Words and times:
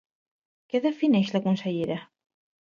Què 0.73 0.81
defineix 0.85 1.29
la 1.35 1.43
consellera? 1.49 1.99